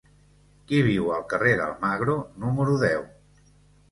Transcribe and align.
Qui 0.69 0.79
viu 0.85 1.09
al 1.17 1.25
carrer 1.33 1.51
d'Almagro 1.59 2.15
número 2.45 2.79
deu? 2.87 3.05